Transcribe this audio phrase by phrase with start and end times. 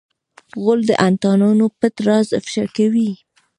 [0.61, 3.09] غول د انتاناتو پټ راز افشا کوي.